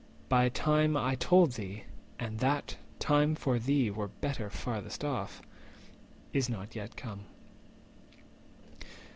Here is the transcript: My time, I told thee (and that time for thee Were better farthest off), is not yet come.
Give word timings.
My 0.31 0.49
time, 0.49 0.97
I 0.97 1.13
told 1.13 1.51
thee 1.51 1.83
(and 2.17 2.39
that 2.39 2.75
time 2.97 3.35
for 3.35 3.59
thee 3.59 3.91
Were 3.91 4.07
better 4.07 4.49
farthest 4.49 5.03
off), 5.05 5.43
is 6.33 6.49
not 6.49 6.73
yet 6.75 6.95
come. 6.95 7.25